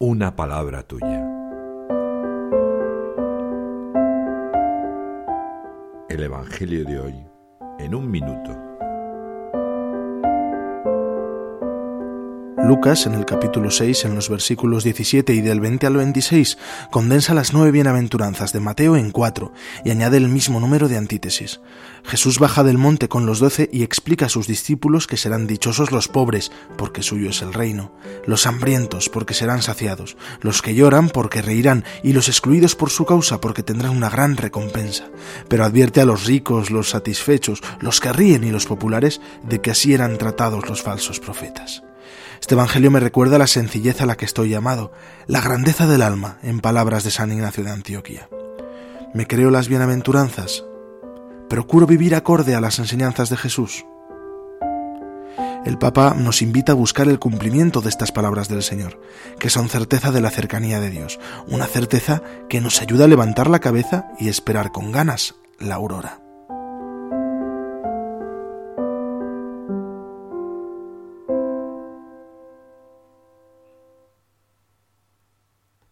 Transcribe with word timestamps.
una 0.00 0.36
palabra 0.36 0.84
tuya. 0.84 1.26
El 6.08 6.22
Evangelio 6.22 6.84
de 6.84 7.00
hoy 7.00 7.26
en 7.80 7.96
un 7.96 8.08
minuto. 8.08 8.56
Lucas, 12.68 13.06
en 13.06 13.14
el 13.14 13.24
capítulo 13.24 13.70
6, 13.70 14.04
en 14.04 14.14
los 14.14 14.28
versículos 14.28 14.84
17 14.84 15.32
y 15.32 15.40
del 15.40 15.58
20 15.58 15.86
al 15.86 15.96
26, 15.96 16.58
condensa 16.90 17.32
las 17.32 17.54
nueve 17.54 17.70
bienaventuranzas 17.70 18.52
de 18.52 18.60
Mateo 18.60 18.94
en 18.94 19.10
cuatro 19.10 19.54
y 19.86 19.90
añade 19.90 20.18
el 20.18 20.28
mismo 20.28 20.60
número 20.60 20.86
de 20.86 20.98
antítesis. 20.98 21.62
Jesús 22.04 22.38
baja 22.38 22.64
del 22.64 22.76
monte 22.76 23.08
con 23.08 23.24
los 23.24 23.38
doce 23.38 23.70
y 23.72 23.84
explica 23.84 24.26
a 24.26 24.28
sus 24.28 24.46
discípulos 24.46 25.06
que 25.06 25.16
serán 25.16 25.46
dichosos 25.46 25.92
los 25.92 26.08
pobres, 26.08 26.52
porque 26.76 27.02
suyo 27.02 27.30
es 27.30 27.40
el 27.40 27.54
reino, 27.54 27.90
los 28.26 28.46
hambrientos, 28.46 29.08
porque 29.08 29.32
serán 29.32 29.62
saciados, 29.62 30.18
los 30.42 30.60
que 30.60 30.74
lloran, 30.74 31.08
porque 31.08 31.40
reirán, 31.40 31.84
y 32.02 32.12
los 32.12 32.28
excluidos 32.28 32.74
por 32.76 32.90
su 32.90 33.06
causa, 33.06 33.40
porque 33.40 33.62
tendrán 33.62 33.96
una 33.96 34.10
gran 34.10 34.36
recompensa. 34.36 35.06
Pero 35.48 35.64
advierte 35.64 36.02
a 36.02 36.04
los 36.04 36.26
ricos, 36.26 36.70
los 36.70 36.90
satisfechos, 36.90 37.62
los 37.80 37.98
que 37.98 38.12
ríen 38.12 38.44
y 38.44 38.50
los 38.50 38.66
populares 38.66 39.22
de 39.42 39.62
que 39.62 39.70
así 39.70 39.94
eran 39.94 40.18
tratados 40.18 40.68
los 40.68 40.82
falsos 40.82 41.18
profetas. 41.18 41.82
Este 42.40 42.54
Evangelio 42.54 42.90
me 42.90 43.00
recuerda 43.00 43.38
la 43.38 43.46
sencillez 43.46 44.00
a 44.00 44.06
la 44.06 44.16
que 44.16 44.24
estoy 44.24 44.50
llamado, 44.50 44.92
la 45.26 45.40
grandeza 45.40 45.86
del 45.86 46.02
alma, 46.02 46.38
en 46.42 46.60
palabras 46.60 47.04
de 47.04 47.10
San 47.10 47.32
Ignacio 47.32 47.64
de 47.64 47.70
Antioquía. 47.70 48.28
Me 49.14 49.26
creo 49.26 49.50
las 49.50 49.68
bienaventuranzas, 49.68 50.64
procuro 51.48 51.86
vivir 51.86 52.14
acorde 52.14 52.54
a 52.54 52.60
las 52.60 52.78
enseñanzas 52.78 53.30
de 53.30 53.36
Jesús. 53.36 53.84
El 55.64 55.76
Papa 55.76 56.14
nos 56.16 56.40
invita 56.40 56.72
a 56.72 56.76
buscar 56.76 57.08
el 57.08 57.18
cumplimiento 57.18 57.80
de 57.80 57.88
estas 57.88 58.12
palabras 58.12 58.48
del 58.48 58.62
Señor, 58.62 59.00
que 59.38 59.50
son 59.50 59.68
certeza 59.68 60.12
de 60.12 60.20
la 60.20 60.30
cercanía 60.30 60.80
de 60.80 60.90
Dios, 60.90 61.18
una 61.48 61.66
certeza 61.66 62.22
que 62.48 62.60
nos 62.60 62.80
ayuda 62.80 63.04
a 63.04 63.08
levantar 63.08 63.50
la 63.50 63.58
cabeza 63.58 64.06
y 64.18 64.28
esperar 64.28 64.72
con 64.72 64.92
ganas 64.92 65.34
la 65.58 65.74
aurora. 65.74 66.27